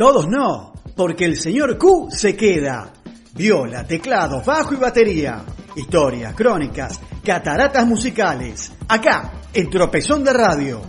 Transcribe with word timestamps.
Todos 0.00 0.28
no, 0.28 0.72
porque 0.96 1.26
el 1.26 1.36
señor 1.36 1.76
Q 1.76 2.08
se 2.10 2.34
queda. 2.34 2.90
Viola, 3.34 3.86
teclado, 3.86 4.42
bajo 4.42 4.72
y 4.72 4.78
batería. 4.78 5.44
Historias, 5.76 6.34
crónicas, 6.34 6.98
cataratas 7.22 7.86
musicales. 7.86 8.72
Acá, 8.88 9.30
en 9.52 9.68
Tropezón 9.68 10.24
de 10.24 10.32
Radio. 10.32 10.80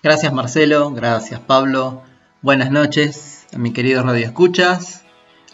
Gracias 0.00 0.32
Marcelo, 0.32 0.92
gracias 0.92 1.40
Pablo. 1.40 2.04
Buenas 2.42 2.70
noches 2.70 3.48
a 3.52 3.58
mis 3.58 3.74
queridos 3.74 4.06
radioescuchas. 4.06 5.02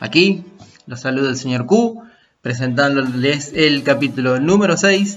Aquí 0.00 0.44
los 0.86 1.00
saluda 1.00 1.30
el 1.30 1.36
señor 1.36 1.64
Q, 1.64 2.02
presentándoles 2.42 3.54
el 3.54 3.82
capítulo 3.84 4.38
número 4.38 4.76
6 4.76 5.16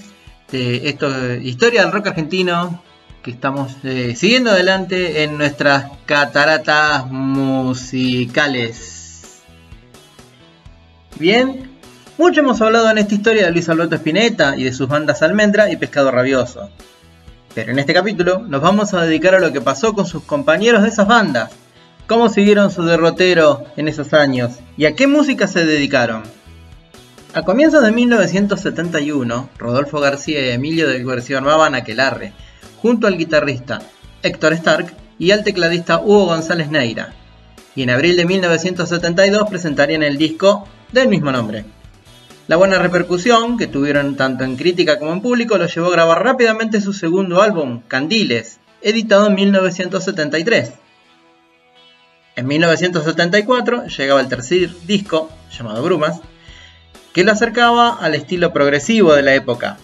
de 0.50 0.88
esto, 0.88 1.34
Historia 1.36 1.82
del 1.82 1.92
Rock 1.92 2.08
Argentino, 2.08 2.82
que 3.22 3.30
estamos 3.30 3.76
eh, 3.84 4.14
siguiendo 4.16 4.50
adelante 4.50 5.22
en 5.22 5.38
nuestras 5.38 5.92
cataratas 6.06 7.06
musicales. 7.10 8.90
Bien, 11.18 11.70
mucho 12.16 12.40
hemos 12.40 12.60
hablado 12.60 12.90
en 12.90 12.98
esta 12.98 13.14
historia 13.14 13.46
de 13.46 13.52
Luis 13.52 13.68
Alberto 13.68 13.94
Spinetta 13.96 14.56
y 14.56 14.64
de 14.64 14.72
sus 14.72 14.88
bandas 14.88 15.22
Almendra 15.22 15.70
y 15.70 15.76
Pescado 15.76 16.10
Rabioso. 16.10 16.70
Pero 17.54 17.72
en 17.72 17.78
este 17.78 17.92
capítulo 17.92 18.38
nos 18.40 18.62
vamos 18.62 18.94
a 18.94 19.02
dedicar 19.02 19.34
a 19.34 19.40
lo 19.40 19.52
que 19.52 19.60
pasó 19.60 19.92
con 19.92 20.06
sus 20.06 20.22
compañeros 20.22 20.82
de 20.82 20.88
esas 20.88 21.06
bandas, 21.06 21.50
cómo 22.06 22.28
siguieron 22.28 22.70
su 22.70 22.84
derrotero 22.84 23.64
en 23.76 23.88
esos 23.88 24.14
años 24.14 24.52
y 24.76 24.86
a 24.86 24.94
qué 24.94 25.06
música 25.06 25.46
se 25.46 25.66
dedicaron. 25.66 26.22
A 27.32 27.42
comienzos 27.42 27.84
de 27.84 27.92
1971, 27.92 29.50
Rodolfo 29.56 30.00
García 30.00 30.44
y 30.44 30.50
Emilio 30.50 30.88
del 30.88 31.08
armaban 31.36 31.76
Aquelarre, 31.76 32.32
junto 32.82 33.06
al 33.06 33.16
guitarrista 33.16 33.82
Héctor 34.24 34.54
Stark 34.54 34.92
y 35.16 35.30
al 35.30 35.44
tecladista 35.44 36.00
Hugo 36.00 36.26
González 36.26 36.70
Neira, 36.70 37.14
y 37.76 37.84
en 37.84 37.90
abril 37.90 38.16
de 38.16 38.24
1972 38.24 39.48
presentarían 39.48 40.02
el 40.02 40.18
disco 40.18 40.66
del 40.90 41.06
mismo 41.06 41.30
nombre. 41.30 41.64
La 42.48 42.56
buena 42.56 42.80
repercusión 42.80 43.56
que 43.56 43.68
tuvieron 43.68 44.16
tanto 44.16 44.42
en 44.42 44.56
crítica 44.56 44.98
como 44.98 45.12
en 45.12 45.22
público 45.22 45.56
lo 45.56 45.66
llevó 45.66 45.86
a 45.86 45.92
grabar 45.92 46.24
rápidamente 46.24 46.80
su 46.80 46.92
segundo 46.92 47.42
álbum, 47.42 47.82
Candiles, 47.86 48.58
editado 48.82 49.28
en 49.28 49.36
1973. 49.36 50.72
En 52.34 52.46
1974 52.48 53.86
llegaba 53.86 54.20
el 54.20 54.28
tercer 54.28 54.70
disco, 54.84 55.30
llamado 55.56 55.84
Brumas, 55.84 56.20
que 57.12 57.24
lo 57.24 57.32
acercaba 57.32 57.96
al 58.00 58.14
estilo 58.14 58.52
progresivo 58.52 59.14
de 59.14 59.22
la 59.22 59.34
época, 59.34 59.76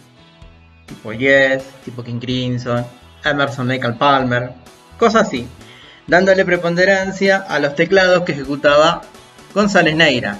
tipo 0.87 1.13
Yes, 1.13 1.65
tipo 1.85 2.03
King 2.03 2.21
Crimson, 2.21 2.87
Emerson 3.25 3.69
Lake 3.69 3.93
Palmer, 3.99 4.53
cosas 4.99 5.27
así, 5.27 5.47
dándole 6.07 6.45
preponderancia 6.45 7.39
a 7.39 7.59
los 7.59 7.75
teclados 7.75 8.23
que 8.23 8.33
ejecutaba 8.33 9.03
González 9.55 9.97
Neira, 9.97 10.39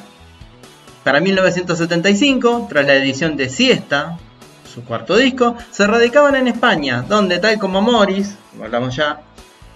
para 1.07 1.21
1975, 1.21 2.67
tras 2.69 2.85
la 2.85 2.95
edición 2.95 3.37
de 3.37 3.49
Siesta, 3.49 4.19
su 4.65 4.83
cuarto 4.83 5.15
disco, 5.17 5.57
se 5.71 5.87
radicaban 5.87 6.35
en 6.35 6.49
España, 6.49 7.05
donde 7.09 7.39
tal 7.39 7.61
como 7.61 7.81
Morris, 7.81 8.35
como 8.51 8.65
hablamos 8.65 8.97
ya 8.97 9.21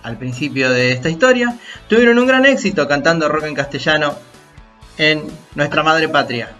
al 0.02 0.18
principio 0.18 0.72
de 0.72 0.90
esta 0.90 1.08
historia, 1.08 1.56
tuvieron 1.88 2.18
un 2.18 2.26
gran 2.26 2.46
éxito 2.46 2.88
cantando 2.88 3.28
rock 3.28 3.44
en 3.44 3.54
castellano 3.54 4.16
en 4.98 5.22
nuestra 5.54 5.84
madre 5.84 6.08
patria. 6.08 6.50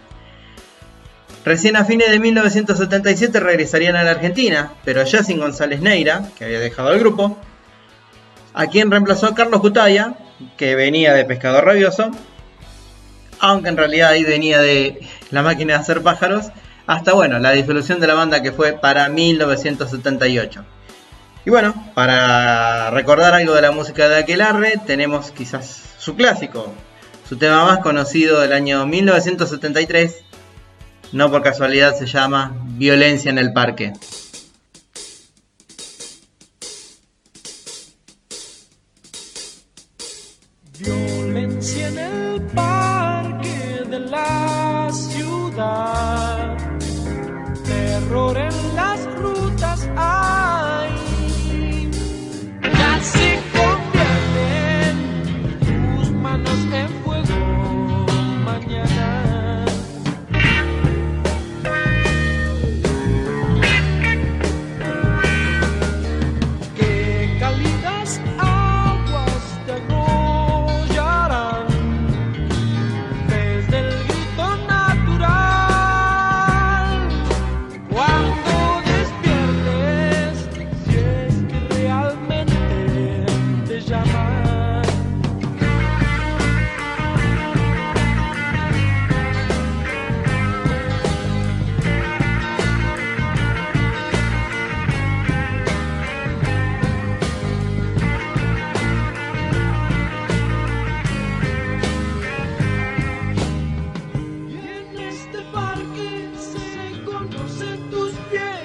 Recién 1.44 1.76
a 1.76 1.84
fines 1.84 2.10
de 2.10 2.18
1977 2.18 3.40
regresarían 3.40 3.96
a 3.96 4.04
la 4.04 4.10
Argentina, 4.10 4.74
pero 4.84 5.02
ya 5.04 5.22
sin 5.22 5.38
González 5.38 5.80
Neira, 5.80 6.28
que 6.36 6.44
había 6.44 6.60
dejado 6.60 6.92
el 6.92 7.00
grupo, 7.00 7.38
a 8.52 8.66
quien 8.66 8.90
reemplazó 8.90 9.26
a 9.26 9.34
Carlos 9.34 9.60
Cutaya, 9.60 10.14
que 10.58 10.74
venía 10.74 11.14
de 11.14 11.24
Pescador 11.24 11.64
Rabioso, 11.64 12.10
aunque 13.38 13.70
en 13.70 13.76
realidad 13.78 14.10
ahí 14.10 14.24
venía 14.24 14.60
de 14.60 15.00
la 15.30 15.42
máquina 15.42 15.74
de 15.74 15.80
hacer 15.80 16.02
pájaros, 16.02 16.50
hasta 16.86 17.14
bueno, 17.14 17.38
la 17.38 17.52
disolución 17.52 18.00
de 18.00 18.06
la 18.06 18.14
banda 18.14 18.42
que 18.42 18.52
fue 18.52 18.72
para 18.74 19.08
1978. 19.08 20.64
Y 21.46 21.50
bueno, 21.50 21.74
para 21.94 22.90
recordar 22.90 23.34
algo 23.34 23.54
de 23.54 23.62
la 23.62 23.72
música 23.72 24.08
de 24.08 24.18
Aquelarre, 24.18 24.74
tenemos 24.86 25.30
quizás 25.30 25.94
su 25.98 26.16
clásico, 26.16 26.70
su 27.26 27.38
tema 27.38 27.64
más 27.64 27.78
conocido 27.78 28.40
del 28.40 28.52
año 28.52 28.84
1973, 28.86 30.24
no 31.12 31.30
por 31.30 31.42
casualidad 31.42 31.96
se 31.96 32.06
llama 32.06 32.56
Violencia 32.64 33.30
en 33.30 33.38
el 33.38 33.52
Parque. 33.52 33.92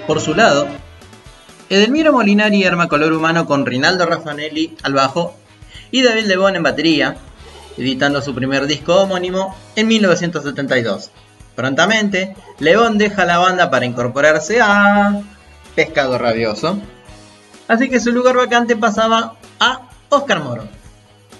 Por 0.07 0.21
su 0.21 0.35
lado, 0.35 0.67
Edelmiro 1.67 2.13
Molinari 2.13 2.63
arma 2.63 2.87
color 2.87 3.11
humano 3.11 3.47
con 3.47 3.65
Rinaldo 3.65 4.05
Raffanelli 4.05 4.77
al 4.83 4.93
bajo 4.93 5.35
y 5.89 6.03
David 6.03 6.25
Lebón 6.25 6.55
en 6.55 6.61
batería, 6.61 7.17
editando 7.75 8.21
su 8.21 8.35
primer 8.35 8.67
disco 8.67 9.01
homónimo 9.01 9.55
en 9.75 9.87
1972. 9.87 11.09
Prontamente, 11.55 12.35
Lebón 12.59 12.99
deja 12.99 13.25
la 13.25 13.39
banda 13.39 13.71
para 13.71 13.87
incorporarse 13.87 14.61
a 14.61 15.21
Pescado 15.73 16.19
Rabioso, 16.19 16.77
así 17.67 17.89
que 17.89 17.99
su 17.99 18.11
lugar 18.11 18.37
vacante 18.37 18.75
pasaba 18.75 19.37
a 19.59 19.89
Oscar 20.09 20.43
Moro. 20.43 20.67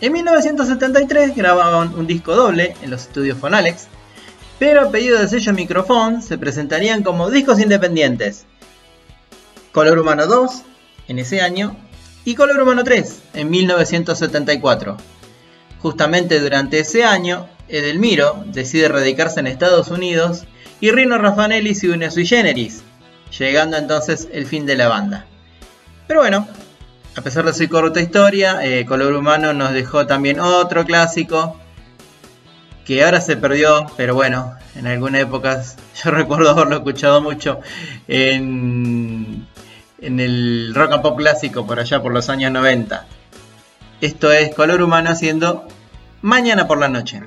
En 0.02 0.12
1973 0.12 1.36
grababan 1.36 1.94
un 1.94 2.08
disco 2.08 2.36
doble 2.36 2.76
en 2.82 2.90
los 2.90 3.04
estudios 3.04 3.38
Fonalex, 3.38 3.90
pero 4.58 4.82
a 4.82 4.92
pedido 4.92 5.20
del 5.20 5.30
sello 5.30 5.54
Microphone 5.54 6.24
se 6.24 6.40
presentarían 6.40 7.04
como 7.04 7.30
discos 7.30 7.60
independientes. 7.60 8.46
Color 9.76 10.00
Humano 10.00 10.26
2 10.26 10.62
en 11.10 11.20
ese 11.20 11.42
año 11.42 11.76
y 12.24 12.36
Color 12.36 12.62
Humano 12.62 12.86
3 12.86 13.24
en 13.34 13.50
1974. 13.50 14.96
Justamente 15.82 16.40
durante 16.40 16.80
ese 16.80 17.04
año, 17.04 17.50
Edelmiro 17.68 18.42
decide 18.46 18.88
radicarse 18.88 19.42
en 19.42 19.48
Estados 19.48 19.90
Unidos 19.90 20.46
y 20.80 20.92
Rino 20.92 21.18
Raffanelli 21.18 21.76
se 21.76 21.90
une 21.90 22.06
a 22.06 22.12
Sui 22.12 22.26
Generis, 22.26 22.84
llegando 23.38 23.76
entonces 23.76 24.30
el 24.32 24.46
fin 24.46 24.66
de 24.66 24.78
la 24.78 24.88
banda. 24.88 25.26
Pero 26.08 26.22
bueno, 26.22 26.48
a 27.18 27.22
pesar 27.22 27.44
de 27.44 27.54
su 27.54 27.68
corta 27.68 28.00
historia, 28.00 28.64
eh, 28.64 28.86
Color 28.86 29.12
Humano 29.12 29.52
nos 29.52 29.74
dejó 29.74 30.08
también 30.08 30.40
otro 30.40 30.86
clásico 30.86 31.60
que 32.86 33.04
ahora 33.04 33.20
se 33.20 33.36
perdió, 33.36 33.88
pero 33.98 34.16
bueno, 34.16 34.56
en 34.76 34.88
algunas 34.88 35.20
épocas 35.20 35.76
yo 36.02 36.12
recuerdo 36.12 36.52
haberlo 36.52 36.78
escuchado 36.78 37.20
mucho 37.22 37.60
en, 38.08 39.46
en 40.06 40.20
el 40.20 40.74
rock 40.76 40.94
and 40.94 41.02
pop 41.02 41.18
clásico 41.18 41.66
por 41.66 41.80
allá 41.80 42.02
por 42.02 42.14
los 42.14 42.30
años 42.30 42.52
90. 42.52 43.06
Esto 44.02 44.32
es 44.32 44.54
Color 44.54 44.84
Humano 44.84 45.10
haciendo 45.10 45.68
Mañana 46.22 46.68
por 46.68 46.78
la 46.78 46.88
Noche. 46.88 47.22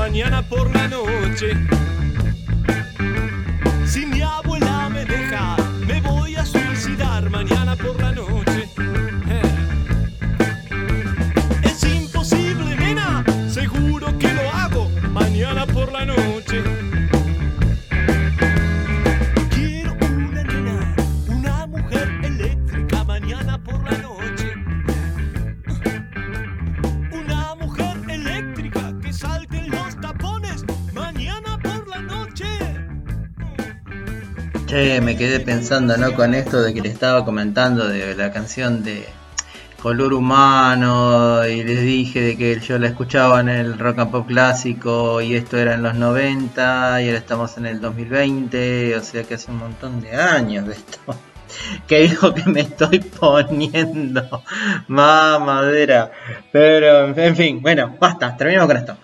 Mañana 0.00 0.42
por 0.48 0.74
la 0.74 0.88
noche. 0.88 1.52
Che, 34.70 35.00
me 35.00 35.16
quedé 35.16 35.40
pensando, 35.40 35.96
¿no? 35.96 36.14
Con 36.14 36.32
esto 36.32 36.62
de 36.62 36.72
que 36.72 36.80
le 36.80 36.90
estaba 36.90 37.24
comentando 37.24 37.88
de 37.88 38.14
la 38.14 38.30
canción 38.30 38.84
de 38.84 39.04
Color 39.82 40.14
Humano 40.14 41.44
y 41.44 41.64
les 41.64 41.80
dije 41.82 42.20
de 42.20 42.36
que 42.36 42.60
yo 42.60 42.78
la 42.78 42.86
escuchaba 42.86 43.40
en 43.40 43.48
el 43.48 43.76
rock 43.80 43.98
and 43.98 44.12
pop 44.12 44.28
clásico 44.28 45.20
y 45.20 45.34
esto 45.34 45.58
era 45.58 45.74
en 45.74 45.82
los 45.82 45.96
90 45.96 47.02
y 47.02 47.06
ahora 47.06 47.18
estamos 47.18 47.58
en 47.58 47.66
el 47.66 47.80
2020, 47.80 48.94
o 48.94 49.02
sea 49.02 49.24
que 49.24 49.34
hace 49.34 49.50
un 49.50 49.58
montón 49.58 50.00
de 50.02 50.14
años 50.14 50.68
de 50.68 50.74
esto. 50.74 51.00
Que 51.88 52.02
dijo 52.02 52.32
que 52.32 52.44
me 52.44 52.60
estoy 52.60 53.00
poniendo 53.00 54.44
mamadera. 54.86 56.12
Pero, 56.52 57.08
en 57.08 57.34
fin, 57.34 57.60
bueno, 57.60 57.96
basta, 57.98 58.36
terminamos 58.36 58.68
con 58.68 58.76
esto. 58.76 58.96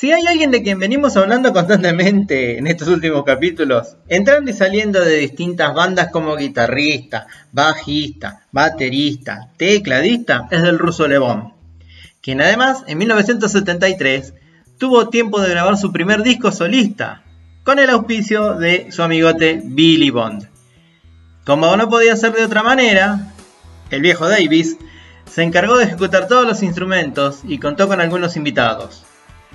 Si 0.00 0.12
hay 0.12 0.24
alguien 0.28 0.52
de 0.52 0.62
quien 0.62 0.78
venimos 0.78 1.16
hablando 1.16 1.52
constantemente 1.52 2.56
en 2.56 2.68
estos 2.68 2.86
últimos 2.86 3.24
capítulos, 3.24 3.96
entrando 4.06 4.48
y 4.48 4.54
saliendo 4.54 5.04
de 5.04 5.16
distintas 5.16 5.74
bandas 5.74 6.12
como 6.12 6.36
guitarrista, 6.36 7.26
bajista, 7.50 8.46
baterista, 8.52 9.50
tecladista, 9.56 10.46
es 10.52 10.62
del 10.62 10.78
ruso 10.78 11.08
Levon, 11.08 11.52
quien 12.22 12.40
además 12.40 12.84
en 12.86 12.96
1973 12.96 14.34
tuvo 14.78 15.08
tiempo 15.08 15.40
de 15.40 15.50
grabar 15.50 15.76
su 15.76 15.90
primer 15.90 16.22
disco 16.22 16.52
solista, 16.52 17.24
con 17.64 17.80
el 17.80 17.90
auspicio 17.90 18.54
de 18.54 18.92
su 18.92 19.02
amigote 19.02 19.60
Billy 19.64 20.10
Bond. 20.10 20.48
Como 21.44 21.76
no 21.76 21.88
podía 21.88 22.14
ser 22.14 22.34
de 22.34 22.44
otra 22.44 22.62
manera, 22.62 23.32
el 23.90 24.00
viejo 24.00 24.28
Davis 24.28 24.76
se 25.28 25.42
encargó 25.42 25.76
de 25.76 25.86
ejecutar 25.86 26.28
todos 26.28 26.46
los 26.46 26.62
instrumentos 26.62 27.40
y 27.42 27.58
contó 27.58 27.88
con 27.88 28.00
algunos 28.00 28.36
invitados. 28.36 29.07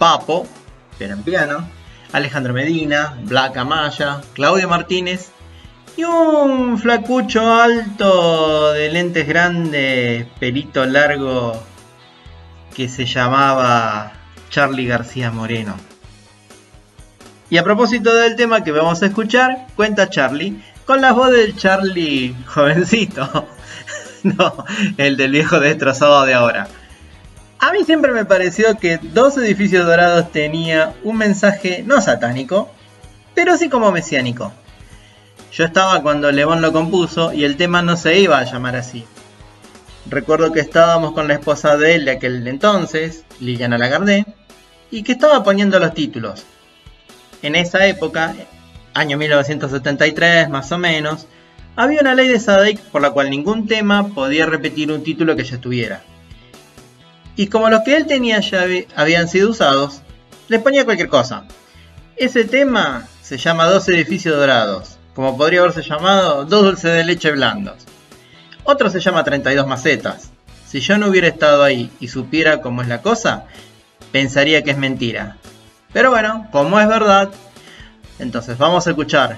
Papo, 0.04 0.46
que 0.98 1.06
en 1.06 1.24
piano, 1.24 1.66
Alejandro 2.12 2.54
Medina, 2.54 3.18
Black 3.24 3.56
Amaya, 3.56 4.20
Claudio 4.34 4.68
Martínez 4.68 5.30
y 5.96 6.04
un 6.04 6.78
flacucho 6.78 7.54
alto 7.54 8.74
de 8.74 8.90
lentes 8.90 9.26
grandes, 9.26 10.26
pelito 10.42 10.86
largo, 10.86 11.54
que 12.76 12.90
se 12.90 13.06
llamaba 13.06 14.12
Charlie 14.50 14.88
García 14.88 15.32
Moreno. 15.32 15.74
Y 17.50 17.56
a 17.56 17.64
propósito 17.64 18.14
del 18.14 18.36
tema 18.36 18.62
que 18.62 18.74
vamos 18.74 19.02
a 19.04 19.06
escuchar, 19.06 19.68
cuenta 19.78 20.10
Charlie 20.10 20.62
con 20.84 21.00
la 21.00 21.14
voz 21.14 21.32
del 21.32 21.56
Charlie 21.56 22.36
jovencito, 22.46 23.48
no, 24.24 24.66
el 24.98 25.16
del 25.16 25.32
viejo 25.32 25.62
destrozado 25.62 26.26
de 26.26 26.34
ahora. 26.34 26.68
A 27.64 27.72
mí 27.72 27.86
siempre 27.86 28.12
me 28.12 28.26
pareció 28.26 28.78
que 28.78 28.98
Dos 29.02 29.38
Edificios 29.38 29.86
Dorados 29.86 30.34
tenía 30.34 30.96
un 31.06 31.16
mensaje 31.16 31.82
no 31.88 32.02
satánico, 32.02 32.70
pero 33.36 33.56
sí 33.56 33.70
como 33.70 33.90
mesiánico. 33.90 34.52
Yo 35.54 35.64
estaba 35.64 36.02
cuando 36.02 36.30
Levón 36.34 36.62
lo 36.62 36.74
compuso 36.74 37.32
y 37.32 37.46
el 37.46 37.56
tema 37.56 37.82
no 37.82 37.96
se 37.96 38.20
iba 38.20 38.38
a 38.38 38.44
llamar 38.44 38.76
así. 38.76 39.06
Recuerdo 40.10 40.52
que 40.52 40.60
estábamos 40.60 41.14
con 41.14 41.30
la 41.30 41.36
esposa 41.36 41.78
de 41.78 41.96
él 41.96 42.04
de 42.04 42.12
aquel 42.12 42.46
entonces, 42.50 43.24
Liliana 43.40 43.78
Lagardé, 43.78 44.26
y 44.92 45.04
que 45.04 45.14
estaba 45.14 45.42
poniendo 45.46 45.80
los 45.80 45.94
títulos. 45.94 46.44
En 47.44 47.56
esa 47.56 47.88
época, 47.88 48.36
año 48.94 49.18
1973 49.18 50.50
más 50.50 50.70
o 50.74 50.78
menos, 50.78 51.28
había 51.78 52.02
una 52.02 52.14
ley 52.14 52.28
de 52.28 52.42
Sadek 52.42 52.82
por 52.82 53.02
la 53.02 53.12
cual 53.12 53.30
ningún 53.30 53.68
tema 53.68 54.10
podía 54.10 54.48
repetir 54.48 54.92
un 54.92 55.02
título 55.02 55.38
que 55.38 55.46
ya 55.46 55.56
estuviera. 55.56 56.04
Y 57.36 57.48
como 57.48 57.70
los 57.70 57.82
que 57.82 57.96
él 57.96 58.06
tenía 58.06 58.40
ya 58.40 58.66
habían 58.96 59.28
sido 59.28 59.50
usados, 59.50 60.02
les 60.48 60.62
ponía 60.62 60.86
cualquier 60.86 61.10
cosa. 61.10 61.46
Ese 62.16 62.44
tema 62.44 63.08
se 63.22 63.38
llama 63.38 63.66
Dos 63.66 63.90
edificios 63.90 64.36
dorados, 64.36 64.98
como 65.16 65.38
podría 65.38 65.62
haberse 65.62 65.82
llamado 65.82 66.46
Dos 66.46 66.64
dulces 66.64 66.94
de 66.94 67.04
leche 67.04 67.32
blandos. 67.32 67.86
Otro 68.64 68.90
se 68.90 69.00
llama 69.00 69.24
32 69.24 69.66
macetas. 69.68 70.32
Si 70.68 70.80
yo 70.80 70.98
no 70.98 71.08
hubiera 71.08 71.28
estado 71.28 71.64
ahí 71.64 71.92
y 72.00 72.08
supiera 72.08 72.62
cómo 72.62 72.82
es 72.82 72.88
la 72.88 73.02
cosa, 73.02 73.46
pensaría 74.12 74.64
que 74.64 74.72
es 74.72 74.78
mentira. 74.78 75.38
Pero 75.92 76.12
bueno, 76.12 76.48
como 76.52 76.80
es 76.80 76.88
verdad, 76.88 77.30
entonces 78.20 78.58
vamos 78.58 78.88
a 78.88 78.92
escuchar 78.92 79.38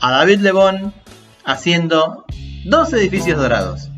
a 0.00 0.10
David 0.10 0.40
Lebón 0.40 0.92
haciendo 1.44 2.24
Dos 2.64 2.92
edificios 2.92 3.38
dorados. 3.38 3.88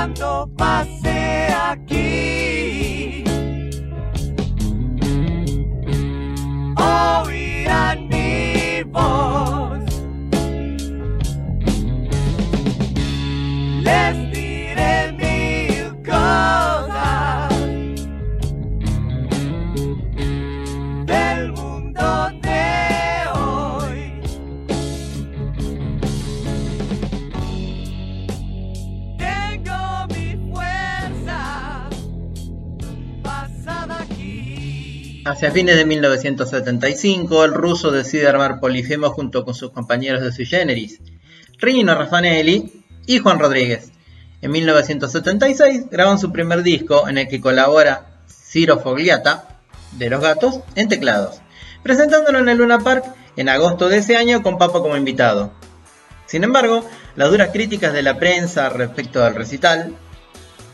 Cuando 0.00 0.48
pase 0.56 0.99
Hacia 35.22 35.50
fines 35.50 35.76
de 35.76 35.84
1975, 35.84 37.44
el 37.44 37.52
ruso 37.52 37.90
decide 37.90 38.26
armar 38.26 38.58
Polifemo 38.58 39.10
junto 39.10 39.44
con 39.44 39.54
sus 39.54 39.70
compañeros 39.70 40.22
de 40.22 40.32
Sui 40.32 40.46
Generis, 40.46 41.00
Rino 41.58 41.94
Raffanelli 41.94 42.84
y 43.06 43.18
Juan 43.18 43.38
Rodríguez. 43.38 43.92
En 44.40 44.50
1976 44.50 45.90
graban 45.90 46.18
su 46.18 46.32
primer 46.32 46.62
disco 46.62 47.06
en 47.06 47.18
el 47.18 47.28
que 47.28 47.42
colabora 47.42 48.22
Ciro 48.26 48.80
Fogliata 48.80 49.60
de 49.92 50.08
Los 50.08 50.22
Gatos 50.22 50.60
en 50.74 50.88
teclados, 50.88 51.42
presentándolo 51.82 52.38
en 52.38 52.48
el 52.48 52.56
Luna 52.56 52.78
Park 52.78 53.04
en 53.36 53.50
agosto 53.50 53.90
de 53.90 53.98
ese 53.98 54.16
año 54.16 54.42
con 54.42 54.56
Papa 54.56 54.80
como 54.80 54.96
invitado. 54.96 55.52
Sin 56.24 56.44
embargo, 56.44 56.88
las 57.14 57.30
duras 57.30 57.50
críticas 57.52 57.92
de 57.92 58.02
la 58.02 58.18
prensa 58.18 58.70
respecto 58.70 59.22
al 59.22 59.34
recital, 59.34 59.94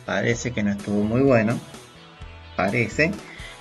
parece 0.05 0.53
que 0.53 0.63
no 0.63 0.71
estuvo 0.71 1.03
muy 1.03 1.23
bueno, 1.23 1.59
parece, 2.55 3.11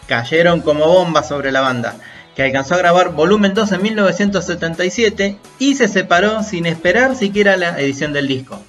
cayeron 0.08 0.62
como 0.62 0.88
bombas 0.88 1.28
sobre 1.28 1.52
la 1.52 1.62
banda, 1.62 1.96
que 2.36 2.44
alcanzó 2.44 2.76
a 2.76 2.80
grabar 2.80 3.12
volumen 3.14 3.54
2 3.54 3.72
en 3.72 3.82
1977 3.82 5.38
y 5.60 5.76
se 5.76 5.88
separó 5.88 6.44
sin 6.44 6.66
esperar 6.66 7.16
siquiera 7.16 7.58
la 7.58 7.80
edición 7.80 8.14
del 8.14 8.28
disco. 8.28 8.62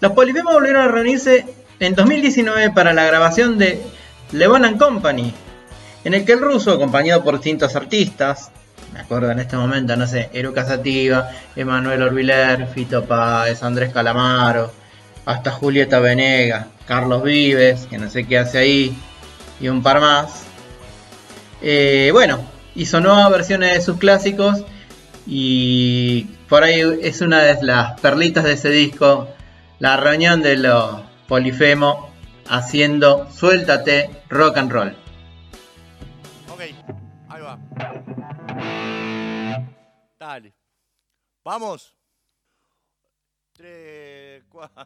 Los 0.00 0.12
Polifemos 0.12 0.54
volvieron 0.54 0.82
a 0.82 0.88
reunirse 0.88 1.46
en 1.80 1.94
2019 1.94 2.70
para 2.70 2.92
la 2.92 3.04
grabación 3.04 3.58
de 3.58 3.82
Le 4.32 4.46
Bon 4.46 4.78
Company, 4.78 5.32
en 6.04 6.14
el 6.14 6.24
que 6.24 6.32
el 6.32 6.40
ruso, 6.40 6.72
acompañado 6.72 7.24
por 7.24 7.34
distintos 7.34 7.74
artistas, 7.74 8.50
me 8.92 9.00
acuerdo 9.00 9.30
en 9.30 9.40
este 9.40 9.56
momento, 9.56 9.96
no 9.96 10.06
sé, 10.06 10.30
Eruca 10.32 10.64
Sativa, 10.64 11.30
Emanuel 11.54 12.02
Orbiler, 12.02 12.66
Fito 12.68 13.04
Páez, 13.04 13.62
Andrés 13.62 13.92
Calamaro, 13.92 14.72
hasta 15.26 15.50
Julieta 15.50 15.98
Venega, 15.98 16.68
Carlos 16.86 17.22
Vives, 17.22 17.86
que 17.90 17.98
no 17.98 18.08
sé 18.08 18.26
qué 18.26 18.38
hace 18.38 18.58
ahí, 18.58 18.96
y 19.60 19.68
un 19.68 19.82
par 19.82 20.00
más. 20.00 20.44
Eh, 21.62 22.10
bueno, 22.12 22.44
hizo 22.74 23.00
nuevas 23.00 23.30
versiones 23.30 23.74
de 23.74 23.80
sus 23.80 23.98
clásicos 23.98 24.64
y 25.26 26.24
por 26.48 26.62
ahí 26.62 26.82
es 27.02 27.20
una 27.20 27.42
de 27.42 27.62
las 27.62 28.00
perlitas 28.00 28.44
de 28.44 28.52
ese 28.52 28.70
disco, 28.70 29.28
la 29.78 29.96
reunión 29.96 30.42
de 30.42 30.56
los 30.56 31.00
Polifemo 31.26 32.10
haciendo 32.48 33.28
Suéltate 33.32 34.10
Rock 34.28 34.58
and 34.58 34.70
Roll. 34.70 34.96
Ok, 36.48 36.60
ahí 37.28 37.42
va. 37.42 37.58
Dale. 40.18 40.54
Vamos. 41.44 41.92
Tres, 43.54 44.44
cuatro. 44.48 44.84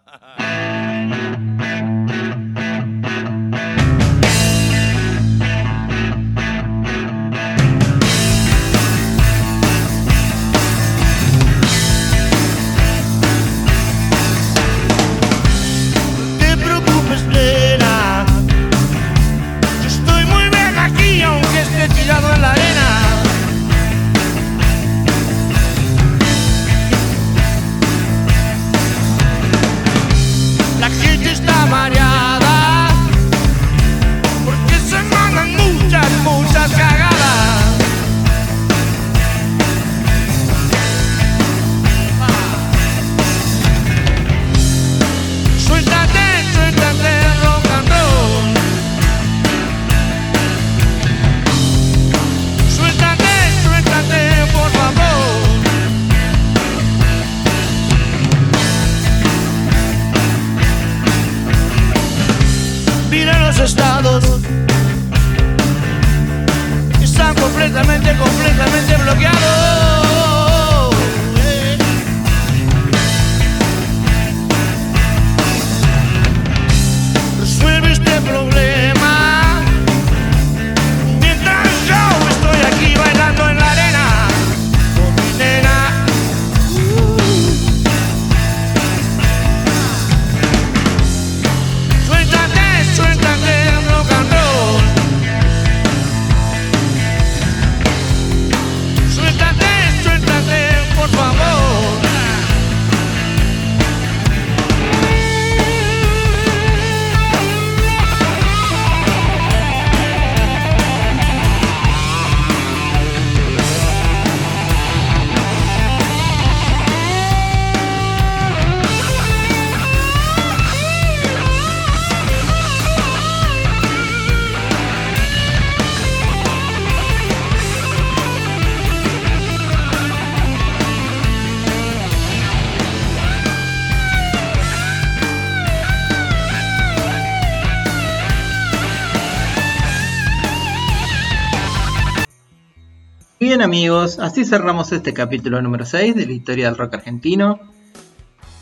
Bien 143.47 143.62
amigos, 143.62 144.18
así 144.18 144.44
cerramos 144.44 144.92
este 144.92 145.14
capítulo 145.14 145.62
número 145.62 145.87
6 145.87 146.14
de 146.14 146.26
la 146.26 146.32
historia 146.32 146.66
del 146.66 146.76
rock 146.76 146.97
argentino. 146.97 147.59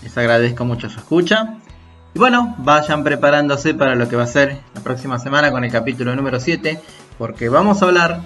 Les 0.05 0.17
agradezco 0.17 0.65
mucho 0.65 0.89
su 0.89 1.01
escucha. 1.01 1.57
Y 2.15 2.19
bueno, 2.21 2.55
vayan 2.59 3.03
preparándose 3.03 3.75
para 3.75 3.97
lo 3.97 4.09
que 4.09 4.15
va 4.15 4.23
a 4.23 4.29
ser 4.29 4.61
la 4.77 4.81
próxima 4.81 5.19
semana 5.19 5.51
con 5.51 5.65
el 5.65 5.73
capítulo 5.73 6.15
número 6.15 6.39
7, 6.39 6.81
porque 7.19 7.49
vamos 7.49 7.83
a 7.83 7.87
hablar 7.87 8.21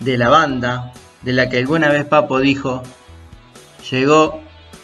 de 0.00 0.18
la 0.18 0.28
banda 0.28 0.92
de 1.22 1.34
la 1.34 1.48
que 1.48 1.58
alguna 1.58 1.88
vez 1.88 2.04
Papo 2.04 2.40
dijo 2.40 2.82
llegó 3.88 4.40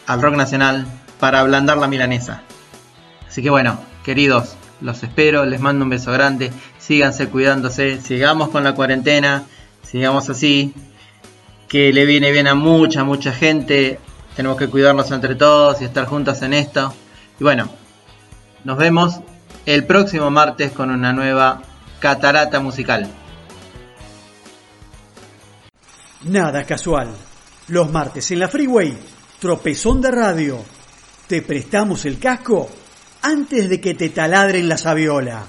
al 0.07 0.21
rock 0.21 0.35
nacional 0.35 0.87
para 1.19 1.41
ablandar 1.41 1.77
la 1.79 1.89
milanesa. 1.89 2.43
Así 3.27 3.43
que 3.43 3.49
bueno, 3.49 3.77
queridos, 4.05 4.55
los 4.79 5.03
espero, 5.03 5.45
les 5.45 5.59
mando 5.59 5.83
un 5.83 5.89
beso 5.89 6.13
grande, 6.13 6.53
síganse 6.77 7.27
cuidándose, 7.27 7.99
sigamos 7.99 8.47
con 8.49 8.63
la 8.63 8.73
cuarentena, 8.73 9.43
sigamos 9.83 10.29
así, 10.29 10.73
que 11.69 11.93
le 11.93 12.05
viene 12.05 12.31
bien 12.31 12.47
a 12.47 12.55
mucha, 12.55 13.03
mucha 13.03 13.31
gente, 13.31 13.99
tenemos 14.35 14.57
que 14.57 14.67
cuidarnos 14.67 15.09
entre 15.11 15.35
todos 15.35 15.79
y 15.81 15.85
estar 15.85 16.05
juntos 16.05 16.41
en 16.41 16.53
esto. 16.53 16.93
Y 17.39 17.43
bueno, 17.43 17.69
nos 18.63 18.77
vemos 18.77 19.19
el 19.67 19.85
próximo 19.85 20.31
martes 20.31 20.71
con 20.71 20.89
una 20.89 21.13
nueva 21.13 21.61
catarata 21.99 22.59
musical. 22.59 23.07
Nada 26.23 26.65
casual. 26.65 27.09
Los 27.67 27.91
martes 27.91 28.31
en 28.31 28.39
la 28.39 28.47
Freeway, 28.47 28.97
tropezón 29.39 30.01
de 30.01 30.11
radio. 30.11 30.57
Te 31.27 31.43
prestamos 31.43 32.03
el 32.05 32.17
casco 32.17 32.67
antes 33.21 33.69
de 33.69 33.79
que 33.79 33.93
te 33.93 34.09
taladren 34.09 34.67
la 34.67 34.77
sabiola. 34.77 35.43